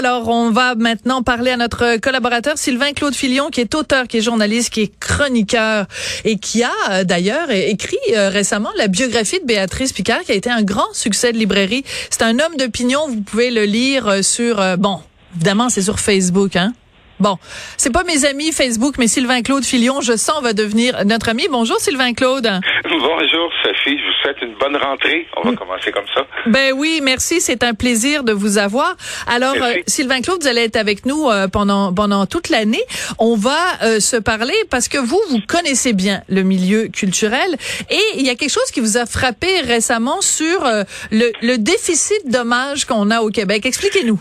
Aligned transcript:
Alors, 0.00 0.28
on 0.28 0.50
va 0.50 0.76
maintenant 0.76 1.22
parler 1.22 1.50
à 1.50 1.58
notre 1.58 1.98
collaborateur 1.98 2.56
Sylvain 2.56 2.94
Claude 2.94 3.14
Filion, 3.14 3.50
qui 3.50 3.60
est 3.60 3.74
auteur, 3.74 4.08
qui 4.08 4.16
est 4.16 4.22
journaliste, 4.22 4.70
qui 4.70 4.80
est 4.80 4.98
chroniqueur 4.98 5.84
et 6.24 6.38
qui 6.38 6.62
a 6.62 6.72
euh, 6.90 7.04
d'ailleurs 7.04 7.50
écrit 7.50 7.98
euh, 8.14 8.30
récemment 8.30 8.70
la 8.78 8.88
biographie 8.88 9.40
de 9.40 9.44
Béatrice 9.44 9.92
Picard, 9.92 10.22
qui 10.22 10.32
a 10.32 10.34
été 10.34 10.48
un 10.48 10.62
grand 10.62 10.90
succès 10.94 11.34
de 11.34 11.36
librairie. 11.36 11.84
C'est 12.08 12.22
un 12.22 12.38
homme 12.38 12.56
d'opinion. 12.56 13.08
Vous 13.08 13.20
pouvez 13.20 13.50
le 13.50 13.64
lire 13.64 14.08
euh, 14.08 14.22
sur, 14.22 14.78
bon, 14.78 15.00
évidemment, 15.34 15.68
c'est 15.68 15.82
sur 15.82 16.00
Facebook, 16.00 16.56
hein. 16.56 16.72
Bon, 17.20 17.36
c'est 17.76 17.92
pas 17.92 18.02
mes 18.04 18.24
amis 18.24 18.50
Facebook, 18.50 18.94
mais 18.98 19.06
Sylvain 19.06 19.42
Claude 19.42 19.62
Filion, 19.62 20.00
je 20.00 20.16
sens, 20.16 20.42
va 20.42 20.54
devenir 20.54 21.04
notre 21.04 21.28
ami. 21.28 21.48
Bonjour 21.50 21.78
Sylvain 21.78 22.14
Claude. 22.14 22.48
Bonjour 22.84 23.52
Sophie, 23.62 23.98
je 23.98 24.06
vous 24.06 24.12
souhaite 24.22 24.40
une 24.40 24.54
bonne 24.54 24.74
rentrée. 24.76 25.26
On 25.36 25.42
va 25.42 25.52
mm. 25.52 25.56
commencer 25.56 25.92
comme 25.92 26.06
ça. 26.14 26.26
Ben 26.46 26.72
oui, 26.74 27.00
merci, 27.02 27.42
c'est 27.42 27.62
un 27.62 27.74
plaisir 27.74 28.24
de 28.24 28.32
vous 28.32 28.56
avoir. 28.56 28.96
Alors 29.26 29.54
euh, 29.60 29.74
Sylvain 29.86 30.22
Claude, 30.22 30.40
vous 30.40 30.48
allez 30.48 30.62
être 30.62 30.76
avec 30.76 31.04
nous 31.04 31.28
euh, 31.28 31.46
pendant 31.46 31.92
pendant 31.92 32.24
toute 32.24 32.48
l'année. 32.48 32.82
On 33.18 33.36
va 33.36 33.58
euh, 33.82 34.00
se 34.00 34.16
parler 34.16 34.56
parce 34.70 34.88
que 34.88 34.96
vous 34.96 35.20
vous 35.28 35.40
connaissez 35.46 35.92
bien 35.92 36.22
le 36.30 36.42
milieu 36.42 36.88
culturel 36.88 37.56
et 37.90 38.00
il 38.16 38.24
y 38.24 38.30
a 38.30 38.34
quelque 38.34 38.50
chose 38.50 38.70
qui 38.72 38.80
vous 38.80 38.96
a 38.96 39.04
frappé 39.04 39.60
récemment 39.60 40.22
sur 40.22 40.64
le, 41.10 41.32
le 41.42 41.58
déficit 41.58 42.30
d'hommage 42.30 42.86
qu'on 42.86 43.10
a 43.10 43.20
au 43.20 43.28
Québec. 43.28 43.66
Expliquez-nous. 43.66 44.18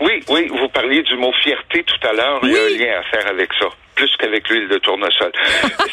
Oui, 0.00 0.20
oui, 0.28 0.46
vous 0.48 0.68
parliez 0.68 1.02
du 1.02 1.16
mot 1.16 1.32
fierté 1.42 1.82
tout 1.84 2.08
à 2.08 2.12
l'heure. 2.12 2.40
Il 2.42 2.52
y 2.52 2.56
a 2.56 2.62
un 2.62 2.68
lien 2.68 3.00
à 3.00 3.02
faire 3.04 3.26
avec 3.28 3.50
ça 3.58 3.68
plus 3.96 4.14
qu'avec 4.18 4.48
l'huile 4.48 4.68
de 4.68 4.78
tournesol. 4.78 5.32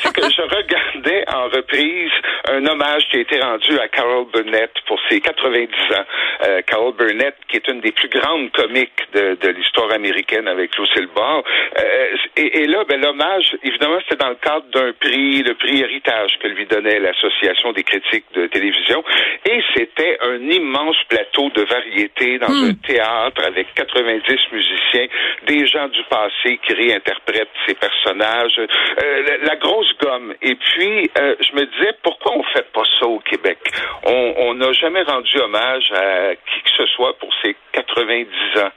c'est 0.03 0.13
que 0.13 0.29
je 0.29 0.41
regardais 0.41 1.23
en 1.33 1.45
reprise 1.45 2.11
un 2.49 2.65
hommage 2.65 3.07
qui 3.09 3.17
a 3.17 3.19
été 3.21 3.39
rendu 3.39 3.79
à 3.79 3.87
Carol 3.87 4.25
Burnett 4.31 4.71
pour 4.85 4.99
ses 5.09 5.21
90 5.21 5.69
ans. 5.95 6.05
Euh, 6.43 6.61
Carol 6.67 6.93
Burnett, 6.95 7.35
qui 7.47 7.57
est 7.57 7.67
une 7.69 7.79
des 7.79 7.93
plus 7.93 8.09
grandes 8.09 8.51
comiques 8.51 9.07
de, 9.13 9.37
de 9.39 9.47
l'histoire 9.49 9.91
américaine 9.91 10.47
avec 10.47 10.77
Lucille 10.77 11.07
Ball. 11.15 11.43
Euh, 11.79 12.15
et, 12.35 12.63
et, 12.63 12.67
là, 12.67 12.83
ben, 12.87 13.01
l'hommage, 13.01 13.55
évidemment, 13.63 13.99
c'était 14.03 14.21
dans 14.23 14.29
le 14.29 14.35
cadre 14.35 14.65
d'un 14.73 14.91
prix, 14.99 15.41
le 15.41 15.55
prix 15.55 15.81
Héritage 15.81 16.37
que 16.39 16.47
lui 16.47 16.65
donnait 16.65 16.99
l'Association 16.99 17.71
des 17.71 17.83
critiques 17.83 18.25
de 18.35 18.47
télévision. 18.47 19.03
Et 19.49 19.61
c'était 19.75 20.17
un 20.21 20.39
immense 20.49 20.97
plateau 21.07 21.49
de 21.51 21.61
variété 21.63 22.37
dans 22.39 22.49
hmm. 22.49 22.69
un 22.69 22.73
théâtre 22.85 23.41
avec 23.45 23.67
90 23.93 24.51
musiciens, 24.51 25.07
des 25.47 25.65
gens 25.67 25.87
du 25.87 26.03
passé 26.09 26.59
qui 26.65 26.73
réinterprètent 26.73 27.49
ces 27.67 27.75
personnages 27.75 27.93
personnage, 27.93 28.59
euh, 28.59 29.37
la, 29.43 29.55
grosse 29.55 29.93
gomme. 30.01 30.33
Et 30.41 30.55
puis, 30.55 31.11
euh, 31.17 31.35
je 31.39 31.55
me 31.55 31.65
disais, 31.65 31.93
pourquoi 32.01 32.37
on 32.37 32.43
fait 32.43 32.71
pas 32.71 32.83
ça 32.99 33.07
au 33.07 33.19
Québec? 33.19 33.57
On 34.05 34.53
n'a 34.55 34.71
jamais 34.73 35.03
rendu 35.03 35.39
hommage 35.39 35.91
à 35.93 36.35
qui 36.35 36.61
que 36.63 36.69
ce 36.77 36.85
soit 36.87 37.17
pour 37.17 37.29
ses 37.43 37.55
90 37.73 38.27
ans. 38.61 38.71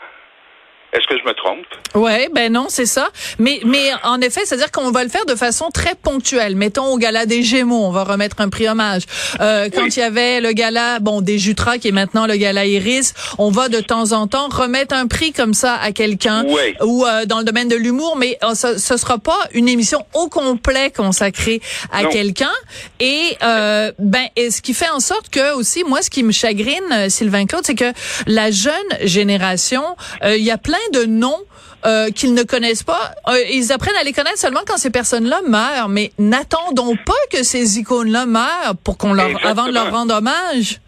Est-ce 0.93 1.07
que 1.09 1.19
je 1.19 1.29
me 1.29 1.35
trompe? 1.35 1.67
Ouais, 1.95 2.29
ben 2.33 2.53
non, 2.53 2.67
c'est 2.69 2.87
ça. 2.87 3.09
Mais, 3.39 3.61
mais 3.65 3.91
en 4.03 4.21
effet, 4.21 4.41
c'est-à-dire 4.45 4.71
qu'on 4.71 4.91
va 4.91 5.05
le 5.05 5.11
faire 5.11 5.27
de 5.27 5.35
façon 5.35 5.71
très 5.71 5.95
ponctuelle. 5.95 6.57
Mettons 6.57 6.87
au 6.87 6.97
gala 6.97 7.27
des 7.27 7.43
Gémeaux, 7.43 7.85
on 7.85 7.91
va 7.91 8.05
remettre 8.05 8.41
un 8.41 8.49
prix 8.49 8.69
hommage. 8.69 9.03
Euh, 9.41 9.69
quand 9.75 9.87
il 9.87 9.99
y 9.99 10.03
avait 10.03 10.41
le 10.41 10.53
gala, 10.53 10.99
bon, 11.01 11.21
des 11.21 11.39
Jutras, 11.39 11.79
qui 11.79 11.89
est 11.89 11.93
maintenant 11.93 12.27
le 12.27 12.37
gala 12.37 12.67
Iris, 12.67 13.15
on 13.39 13.51
va 13.51 13.69
de 13.69 13.81
temps 13.81 14.13
en 14.13 14.27
temps 14.27 14.49
remettre 14.49 14.95
un 14.95 15.07
prix 15.07 15.33
comme 15.33 15.55
ça 15.55 15.75
à 15.77 15.93
quelqu'un 15.93 16.45
ou 16.83 17.05
euh, 17.05 17.27
dans 17.27 17.39
le 17.39 17.45
domaine 17.45 17.69
de 17.69 17.77
l'humour, 17.77 18.17
mais 18.17 18.39
euh, 18.43 18.55
ce, 18.55 18.79
ce 18.79 18.97
sera 18.97 19.19
pas 19.19 19.39
une 19.53 19.69
émission 19.69 20.05
au 20.15 20.29
complet 20.29 20.91
consacrée 20.91 21.61
à 21.93 22.05
quelqu'un. 22.05 22.53
Et 23.01 23.37
euh, 23.43 23.93
ben, 23.99 24.27
et 24.37 24.51
ce 24.51 24.63
qui 24.63 24.73
fait 24.73 24.89
en 24.89 25.01
sorte 25.01 25.29
que 25.29 25.55
aussi, 25.55 25.85
moi, 25.85 26.01
ce 26.01 26.11
qui 26.11 26.23
me 26.23 26.33
chagrine, 26.33 26.81
euh, 26.93 27.09
Sylvain 27.09 27.47
Claude, 27.47 27.65
c'est 27.67 27.75
que 27.75 27.93
la 28.27 28.51
jeune 28.51 28.73
génération, 29.03 29.83
il 30.25 30.43
y 30.43 30.51
a 30.51 30.59
plein 30.59 30.76
de 30.93 31.05
noms 31.07 31.43
euh, 31.85 32.11
qu'ils 32.11 32.35
ne 32.35 32.43
connaissent 32.43 32.83
pas. 32.83 33.13
Euh, 33.29 33.37
ils 33.51 33.73
apprennent 33.73 33.97
à 33.97 34.03
les 34.03 34.13
connaître 34.13 34.39
seulement 34.39 34.63
quand 34.67 34.77
ces 34.77 34.91
personnes-là 34.91 35.41
meurent. 35.47 35.89
Mais 35.89 36.11
n'attendons 36.19 36.97
pas 36.97 37.13
que 37.31 37.45
ces 37.45 37.79
icônes-là 37.79 38.27
meurent 38.27 38.75
pour 38.85 38.99
qu'on 38.99 39.13
leur, 39.13 39.29
avant 39.45 39.67
de 39.69 39.75
leur 39.75 39.91
rendre 39.93 40.17
hommage. 40.17 40.81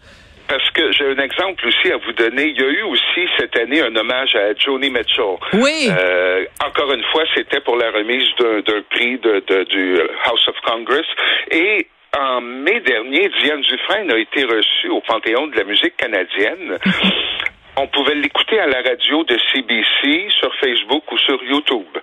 Parce 0.47 0.67
que 0.71 0.91
j'ai 0.91 1.05
un 1.05 1.23
exemple 1.23 1.67
aussi 1.67 1.91
à 1.91 1.97
vous 1.97 2.11
donner. 2.13 2.47
Il 2.47 2.59
y 2.59 2.63
a 2.63 2.69
eu 2.69 2.81
aussi 2.81 3.29
cette 3.37 3.55
année 3.55 3.81
un 3.81 3.95
hommage 3.95 4.35
à 4.35 4.53
Joni 4.55 4.89
Mitchell. 4.89 5.37
Oui. 5.53 5.87
Euh, 5.89 6.45
encore 6.65 6.91
une 6.91 7.03
fois, 7.11 7.23
c'était 7.35 7.61
pour 7.61 7.77
la 7.77 7.91
remise 7.91 8.27
d'un 8.39 8.81
prix 8.89 9.19
de, 9.19 9.43
de, 9.47 9.63
du 9.65 9.99
House 10.25 10.47
of 10.47 10.55
Congress. 10.65 11.05
Et 11.51 11.87
en 12.17 12.41
mai 12.41 12.79
dernier, 12.79 13.29
Diane 13.43 13.61
Dufresne 13.61 14.11
a 14.11 14.17
été 14.17 14.43
reçue 14.43 14.89
au 14.89 15.01
Panthéon 15.01 15.47
de 15.47 15.55
la 15.55 15.63
musique 15.63 15.95
canadienne. 15.97 16.79
On 17.79 17.87
pouvait 17.87 18.15
l'écouter 18.15 18.59
à 18.59 18.67
la 18.67 18.81
radio 18.81 19.23
de 19.23 19.37
CBC, 19.51 20.29
sur 20.37 20.53
Facebook 20.55 21.09
ou 21.11 21.17
sur 21.17 21.41
YouTube. 21.43 21.97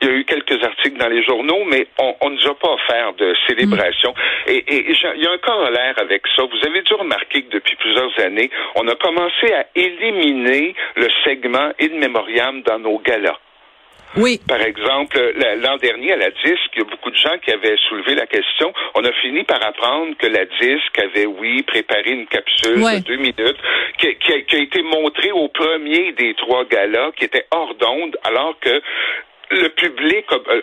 Il 0.00 0.08
y 0.08 0.10
a 0.10 0.14
eu 0.14 0.24
quelques 0.24 0.62
articles 0.64 0.98
dans 0.98 1.08
les 1.08 1.22
journaux, 1.22 1.64
mais 1.64 1.86
on 1.98 2.30
ne 2.30 2.34
nous 2.34 2.46
a 2.48 2.54
pas 2.54 2.72
offert 2.72 3.12
de 3.14 3.34
célébration. 3.46 4.12
Mm. 4.12 4.50
Et, 4.50 4.64
il 4.90 5.22
y 5.22 5.26
a 5.26 5.30
un 5.30 5.38
corollaire 5.38 5.94
avec 5.98 6.22
ça. 6.34 6.42
Vous 6.44 6.68
avez 6.68 6.82
dû 6.82 6.94
remarquer 6.94 7.42
que 7.42 7.50
depuis 7.50 7.76
plusieurs 7.76 8.18
années, 8.20 8.50
on 8.76 8.86
a 8.88 8.94
commencé 8.96 9.52
à 9.52 9.66
éliminer 9.74 10.74
le 10.96 11.08
segment 11.24 11.70
in 11.80 11.98
memoriam 11.98 12.62
dans 12.62 12.78
nos 12.78 12.98
galas. 12.98 13.38
Oui. 14.16 14.40
Par 14.46 14.60
exemple, 14.60 15.18
l'an 15.62 15.76
dernier 15.78 16.12
à 16.12 16.16
la 16.16 16.30
disque, 16.30 16.70
il 16.74 16.78
y 16.78 16.82
a 16.82 16.84
beaucoup 16.84 17.10
de 17.10 17.16
gens 17.16 17.38
qui 17.42 17.50
avaient 17.50 17.76
soulevé 17.88 18.14
la 18.14 18.26
question. 18.26 18.72
On 18.94 19.04
a 19.04 19.12
fini 19.12 19.42
par 19.44 19.64
apprendre 19.64 20.14
que 20.18 20.26
la 20.26 20.44
disque 20.44 20.98
avait, 20.98 21.26
oui, 21.26 21.62
préparé 21.62 22.10
une 22.10 22.26
capsule 22.26 22.80
de 22.80 22.98
deux 23.04 23.16
minutes 23.16 23.56
qui, 23.98 24.14
qui, 24.16 24.32
a, 24.32 24.58
été 24.58 24.82
montrée 24.82 25.32
au 25.32 25.48
premier 25.48 26.12
des 26.12 26.34
trois 26.34 26.64
galas, 26.64 27.12
qui 27.16 27.24
était 27.24 27.46
hors 27.50 27.74
d'onde, 27.76 28.16
alors 28.24 28.54
que 28.60 28.82
le 29.52 29.68
public, 29.68 30.24
euh, 30.32 30.60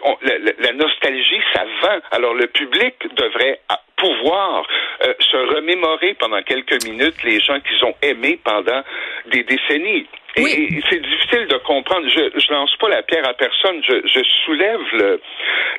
la, 0.60 0.74
nostalgie, 0.74 1.42
ça 1.54 1.64
vend. 1.82 2.00
Alors 2.12 2.34
le 2.34 2.48
public 2.48 2.96
devrait 3.16 3.60
pouvoir 3.96 4.66
euh, 5.06 5.14
se 5.20 5.38
remémorer 5.56 6.14
pendant 6.16 6.42
quelques 6.42 6.84
minutes 6.86 7.22
les 7.24 7.40
gens 7.40 7.60
qu'ils 7.60 7.84
ont 7.86 7.96
aimés 8.02 8.40
pendant 8.44 8.82
des 9.28 9.44
décennies. 9.44 10.08
Et, 10.36 10.82
c'est 10.90 11.02
difficile 11.02 11.48
de 11.48 11.58
comprendre. 11.58 12.08
Je, 12.08 12.40
je 12.40 12.54
lance 12.54 12.76
pas 12.78 12.90
la 12.90 13.02
pierre 13.04 13.28
à 13.28 13.34
personne. 13.34 13.82
Je, 13.88 14.02
je 14.08 14.24
soulève 14.46 15.20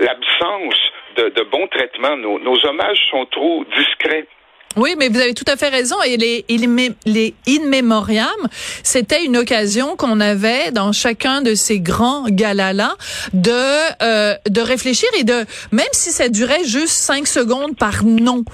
l'absence 0.00 0.92
de, 1.16 1.28
de 1.30 1.42
bon 1.44 1.66
traitement. 1.68 2.16
Nos, 2.16 2.38
nos 2.38 2.66
hommages 2.66 3.00
sont 3.10 3.26
trop 3.26 3.64
discrets. 3.76 4.26
Oui, 4.76 4.94
mais 4.96 5.08
vous 5.08 5.18
avez 5.18 5.34
tout 5.34 5.44
à 5.48 5.56
fait 5.56 5.68
raison. 5.68 5.96
Et 6.06 6.16
les, 6.16 6.44
les 7.04 7.34
in 7.48 7.66
memoriam, 7.66 8.28
c'était 8.84 9.24
une 9.24 9.36
occasion 9.36 9.96
qu'on 9.96 10.20
avait 10.20 10.70
dans 10.70 10.92
chacun 10.92 11.42
de 11.42 11.56
ces 11.56 11.80
grands 11.80 12.28
galas-là 12.28 12.94
de 13.32 13.50
euh, 14.02 14.36
de 14.48 14.60
réfléchir 14.60 15.08
et 15.18 15.24
de 15.24 15.44
même 15.72 15.88
si 15.90 16.12
ça 16.12 16.28
durait 16.28 16.62
juste 16.64 16.92
cinq 16.92 17.26
secondes 17.26 17.76
par 17.76 18.04
nom, 18.04 18.44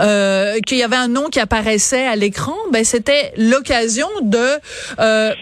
euh, 0.00 0.58
qu'il 0.60 0.78
y 0.78 0.82
avait 0.82 0.96
un 0.96 1.08
nom 1.08 1.28
qui 1.28 1.40
apparaissait 1.40 2.06
à 2.06 2.16
l'écran, 2.16 2.56
ben 2.72 2.82
c'était 2.82 3.34
l'occasion 3.36 4.08
de 4.22 4.48
euh, 4.98 5.34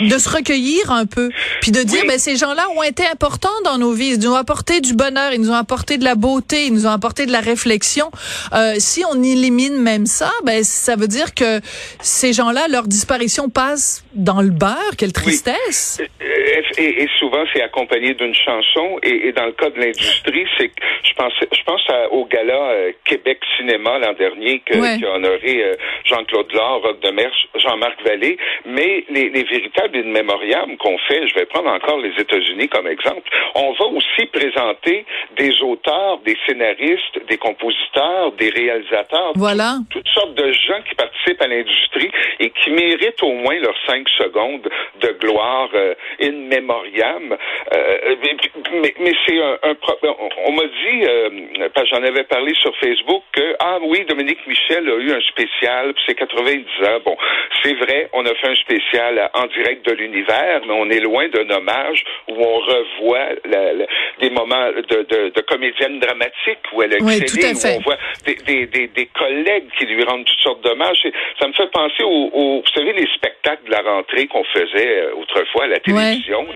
de 0.00 0.18
se 0.18 0.28
recueillir 0.28 0.90
un 0.90 1.06
peu, 1.06 1.30
puis 1.60 1.72
de 1.72 1.82
dire, 1.82 2.02
ben, 2.06 2.18
ces 2.18 2.36
gens-là 2.36 2.64
ont 2.76 2.82
été 2.82 3.06
importants 3.06 3.48
dans 3.64 3.78
nos 3.78 3.92
vies, 3.92 4.14
ils 4.14 4.20
nous 4.20 4.32
ont 4.32 4.36
apporté 4.36 4.80
du 4.80 4.94
bonheur, 4.94 5.32
ils 5.32 5.40
nous 5.40 5.50
ont 5.50 5.54
apporté 5.54 5.98
de 5.98 6.04
la 6.04 6.14
beauté, 6.14 6.66
ils 6.66 6.72
nous 6.72 6.86
ont 6.86 6.90
apporté 6.90 7.26
de 7.26 7.32
la 7.32 7.40
réflexion. 7.40 8.10
Euh, 8.54 8.74
si 8.78 9.04
on 9.10 9.22
élimine 9.22 9.76
même 9.80 10.06
ça, 10.06 10.30
ben, 10.44 10.62
ça 10.62 10.96
veut 10.96 11.08
dire 11.08 11.34
que 11.34 11.60
ces 12.00 12.32
gens-là, 12.32 12.68
leur 12.68 12.84
disparition 12.84 13.48
passe 13.48 14.04
dans 14.14 14.40
le 14.40 14.50
beurre. 14.50 14.96
Quelle 14.96 15.12
tristesse. 15.12 16.00
Et, 16.78 17.02
et, 17.02 17.08
souvent, 17.18 17.44
c'est 17.52 17.62
accompagné 17.62 18.14
d'une 18.14 18.34
chanson. 18.34 18.98
Et, 19.02 19.28
et, 19.28 19.32
dans 19.32 19.46
le 19.46 19.52
cas 19.52 19.70
de 19.70 19.78
l'industrie, 19.78 20.46
c'est 20.58 20.70
je 21.04 21.12
pense, 21.14 21.32
je 21.40 21.62
pense 21.64 21.80
au 22.10 22.24
gala 22.26 22.70
euh, 22.70 22.92
Québec 23.04 23.40
Cinéma 23.56 23.98
l'an 23.98 24.12
dernier 24.12 24.60
que, 24.60 24.98
qui 24.98 25.04
a 25.04 25.10
honoré 25.10 25.64
euh, 25.64 25.74
Jean-Claude 26.08 26.52
Laure, 26.52 26.96
Mer, 27.12 27.30
Jean-Marc 27.56 28.02
Vallée. 28.02 28.36
Mais 28.64 29.04
les, 29.10 29.28
les 29.30 29.44
véritables 29.44 29.96
in 29.98 30.10
memoriam 30.10 30.76
qu'on 30.76 30.98
fait, 30.98 31.26
je 31.28 31.34
vais 31.34 31.46
prendre 31.46 31.70
encore 31.70 31.98
les 31.98 32.12
États-Unis 32.18 32.68
comme 32.68 32.86
exemple, 32.86 33.28
on 33.54 33.72
va 33.72 33.86
aussi 33.86 34.26
présenter 34.26 35.04
des 35.36 35.62
auteurs, 35.62 36.18
des 36.24 36.36
scénaristes, 36.46 37.26
des 37.28 37.38
compositeurs, 37.38 38.32
des 38.32 38.50
réalisateurs, 38.50 39.32
voilà. 39.36 39.76
toutes 39.90 40.08
sortes 40.08 40.34
de 40.34 40.52
gens 40.52 40.80
qui 40.88 40.94
participent 40.94 41.42
à 41.42 41.46
l'industrie 41.46 42.10
et 42.40 42.50
qui 42.50 42.70
méritent 42.70 43.22
au 43.22 43.32
moins 43.32 43.58
leurs 43.58 43.76
cinq 43.86 44.08
secondes 44.10 44.68
de 45.00 45.08
gloire 45.20 45.68
euh, 45.74 45.94
in 46.20 46.32
mémoriam. 46.32 47.36
Euh, 47.72 48.16
mais, 48.72 48.94
mais 49.00 49.12
c'est 49.26 49.40
un, 49.40 49.58
un 49.62 49.74
problème. 49.74 50.14
On, 50.46 50.52
m'a 50.52 50.64
dit, 50.64 51.04
euh, 51.04 51.68
parce 51.74 51.88
que 51.88 51.96
j'en 51.96 52.02
avais 52.02 52.24
parlé 52.24 52.54
sur 52.54 52.74
Facebook, 52.78 53.22
que 53.32 53.54
ah 53.60 53.78
oui, 53.82 54.04
Dominique 54.04 54.46
Michel 54.46 54.88
a 54.88 54.96
eu 54.96 55.12
un 55.12 55.20
spécial, 55.20 55.94
c'est 56.06 56.14
90 56.14 56.64
ans. 56.84 56.98
Bon, 57.04 57.16
c'est 57.62 57.74
vrai, 57.74 58.08
on 58.12 58.24
a 58.24 58.34
fait 58.34 58.48
un 58.48 58.54
spécial 58.56 59.30
en 59.34 59.46
direct 59.46 59.86
de 59.86 59.92
l'univers, 59.92 60.60
mais 60.66 60.74
on 60.74 60.90
est 60.90 61.00
loin 61.00 61.28
d'un 61.28 61.48
hommage 61.50 62.04
où 62.28 62.34
on 62.34 62.58
revoit 62.58 63.28
la, 63.44 63.86
des 64.20 64.30
moments 64.30 64.70
de, 64.70 65.02
de, 65.02 65.28
de, 65.30 65.40
comédienne 65.42 65.98
dramatique 65.98 66.58
où 66.72 66.82
elle 66.82 66.94
a 66.94 66.98
oui, 67.00 67.20
où 67.20 67.68
on 67.68 67.80
voit 67.80 67.98
des, 68.26 68.34
des, 68.34 68.66
des, 68.66 68.86
des, 68.88 69.06
collègues 69.06 69.68
qui 69.78 69.86
lui 69.86 70.04
rendent 70.04 70.24
toutes 70.24 70.40
sortes 70.40 70.62
d'hommages. 70.62 71.02
Ça 71.40 71.48
me 71.48 71.52
fait 71.52 71.70
penser 71.70 72.02
aux, 72.02 72.30
au, 72.32 72.60
vous 72.60 72.72
savez, 72.74 72.92
les 72.92 73.06
spectacles 73.14 73.64
de 73.66 73.70
la 73.70 73.82
rentrée 73.82 74.26
qu'on 74.26 74.44
faisait 74.44 75.02
euh, 75.02 75.14
autrefois 75.14 75.64
à 75.64 75.68
la 75.68 75.80
télévision. 75.80 76.46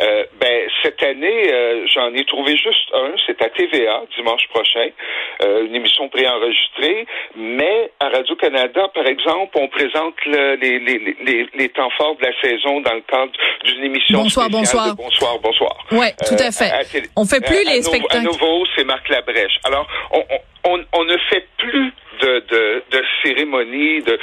Euh, 0.00 0.24
ben, 0.40 0.68
cette 0.82 1.02
année, 1.02 1.52
euh, 1.52 1.86
j'en 1.86 2.12
ai 2.14 2.24
trouvé 2.24 2.56
juste 2.56 2.90
un. 2.92 3.12
C'est 3.26 3.40
à 3.42 3.48
TVA, 3.48 4.02
dimanche 4.16 4.46
prochain. 4.48 4.88
Euh, 5.42 5.66
une 5.66 5.74
émission 5.74 6.08
préenregistrée. 6.08 7.06
Mais 7.36 7.90
à 8.00 8.08
Radio-Canada, 8.08 8.83
par 8.88 9.06
exemple, 9.06 9.56
on 9.56 9.68
présente 9.68 10.14
le, 10.26 10.56
les, 10.56 10.78
les, 10.78 11.16
les, 11.24 11.48
les, 11.54 11.68
temps 11.70 11.90
forts 11.96 12.16
de 12.16 12.26
la 12.26 12.32
saison 12.40 12.80
dans 12.80 12.94
le 12.94 13.02
cadre 13.02 13.32
d'une 13.64 13.84
émission 13.84 14.22
bonsoir, 14.22 14.50
bonsoir. 14.50 14.94
bonsoir, 14.96 15.38
bonsoir. 15.38 15.86
Oui, 15.92 16.06
tout 16.26 16.36
à 16.38 16.50
fait. 16.50 16.72
on 17.16 17.24
fait 17.24 17.44
plus 17.44 17.64
les 17.64 17.82
spectacles. 17.82 18.16
À 18.16 18.20
nouveau, 18.20 18.64
c'est 18.76 18.84
Marc 18.84 19.08
Labrèche. 19.08 19.58
Alors, 19.64 19.86
on, 20.12 20.24
on, 20.64 20.84
on 20.92 21.04
ne 21.04 21.16
fait 21.30 21.46
plus 21.58 21.92
de, 22.20 22.44
de, 22.48 22.82
de 22.90 23.04
cérémonie. 23.22 24.02
De, 24.02 24.18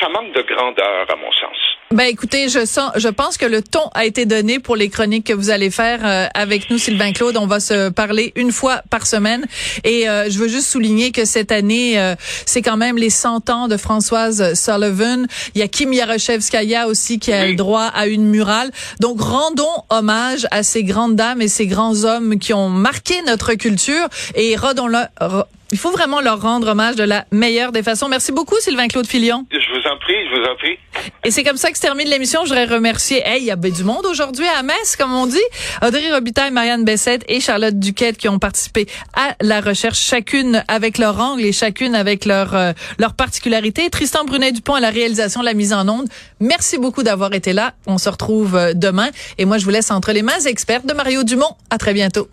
ça 0.00 0.08
manque 0.08 0.32
de 0.32 0.42
grandeur, 0.42 1.06
à 1.10 1.16
mon 1.16 1.32
sens. 1.32 1.71
Ben 1.90 2.04
écoutez, 2.04 2.48
je 2.48 2.64
sens, 2.64 2.90
je 2.96 3.08
pense 3.08 3.36
que 3.36 3.44
le 3.44 3.60
ton 3.60 3.90
a 3.92 4.06
été 4.06 4.24
donné 4.24 4.58
pour 4.58 4.76
les 4.76 4.88
chroniques 4.88 5.26
que 5.26 5.34
vous 5.34 5.50
allez 5.50 5.70
faire 5.70 6.00
euh, 6.04 6.26
avec 6.32 6.70
nous, 6.70 6.78
Sylvain 6.78 7.12
Claude. 7.12 7.36
On 7.36 7.46
va 7.46 7.60
se 7.60 7.90
parler 7.90 8.32
une 8.34 8.50
fois 8.50 8.80
par 8.88 9.06
semaine. 9.06 9.44
Et 9.84 10.08
euh, 10.08 10.30
je 10.30 10.38
veux 10.38 10.48
juste 10.48 10.68
souligner 10.68 11.12
que 11.12 11.26
cette 11.26 11.52
année, 11.52 12.00
euh, 12.00 12.14
c'est 12.46 12.62
quand 12.62 12.78
même 12.78 12.96
les 12.96 13.10
100 13.10 13.50
ans 13.50 13.68
de 13.68 13.76
Françoise 13.76 14.54
Sullivan. 14.54 15.26
Il 15.54 15.58
y 15.58 15.62
a 15.62 15.68
Kim 15.68 15.92
Yaroshevskaya 15.92 16.86
aussi 16.86 17.18
qui 17.18 17.30
a 17.30 17.46
le 17.46 17.56
droit 17.56 17.90
à 17.94 18.06
une 18.06 18.24
murale. 18.24 18.70
Donc 19.00 19.20
rendons 19.20 19.84
hommage 19.90 20.46
à 20.50 20.62
ces 20.62 20.84
grandes 20.84 21.16
dames 21.16 21.42
et 21.42 21.48
ces 21.48 21.66
grands 21.66 22.04
hommes 22.04 22.38
qui 22.38 22.54
ont 22.54 22.70
marqué 22.70 23.20
notre 23.26 23.52
culture 23.52 24.08
et 24.34 24.56
redons-le 24.56 24.98
il 25.72 25.78
faut 25.78 25.90
vraiment 25.90 26.20
leur 26.20 26.40
rendre 26.40 26.68
hommage 26.68 26.96
de 26.96 27.02
la 27.02 27.24
meilleure 27.32 27.72
des 27.72 27.82
façons. 27.82 28.08
Merci 28.08 28.30
beaucoup, 28.30 28.56
Sylvain 28.60 28.88
Claude 28.88 29.06
Filion. 29.06 29.46
Vous 29.82 29.90
en 29.90 29.96
prie, 29.96 30.14
je 30.30 30.36
vous 30.36 30.44
en 30.44 30.56
prie. 30.56 30.78
Et 31.24 31.30
c'est 31.30 31.42
comme 31.42 31.56
ça 31.56 31.70
que 31.70 31.76
se 31.76 31.82
termine 31.82 32.08
l'émission. 32.08 32.44
Je 32.44 32.50
voudrais 32.50 32.66
remercier, 32.66 33.22
hey, 33.26 33.42
il 33.42 33.46
y 33.46 33.50
a 33.50 33.56
du 33.56 33.84
monde 33.84 34.06
aujourd'hui 34.06 34.46
à 34.46 34.62
Metz, 34.62 34.96
comme 34.96 35.12
on 35.12 35.26
dit. 35.26 35.38
Audrey 35.84 36.12
Robitaille, 36.12 36.52
Marianne 36.52 36.84
Bessette 36.84 37.24
et 37.28 37.40
Charlotte 37.40 37.76
Duquette 37.78 38.16
qui 38.16 38.28
ont 38.28 38.38
participé 38.38 38.86
à 39.14 39.34
la 39.40 39.60
recherche, 39.60 39.98
chacune 39.98 40.62
avec 40.68 40.98
leur 40.98 41.18
angle 41.18 41.44
et 41.44 41.52
chacune 41.52 41.94
avec 41.94 42.26
leur, 42.26 42.54
euh, 42.54 42.72
leur 42.98 43.14
particularité. 43.14 43.90
Tristan 43.90 44.24
Brunet-Dupont 44.24 44.74
à 44.74 44.80
la 44.80 44.90
réalisation, 44.90 45.42
la 45.42 45.54
mise 45.54 45.72
en 45.72 45.88
onde. 45.88 46.08
Merci 46.38 46.78
beaucoup 46.78 47.02
d'avoir 47.02 47.32
été 47.34 47.52
là. 47.52 47.74
On 47.86 47.98
se 47.98 48.08
retrouve 48.08 48.56
euh, 48.56 48.74
demain. 48.74 49.10
Et 49.38 49.46
moi, 49.46 49.58
je 49.58 49.64
vous 49.64 49.70
laisse 49.70 49.90
entre 49.90 50.12
les 50.12 50.22
mains 50.22 50.40
expertes 50.46 50.86
de 50.86 50.94
Mario 50.94 51.24
Dumont. 51.24 51.56
À 51.70 51.78
très 51.78 51.94
bientôt. 51.94 52.28